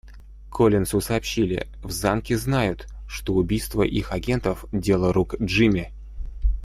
[0.51, 5.93] Коллинсу сообщили, в Замке знают, что убийство их агентов дело рук Джимми.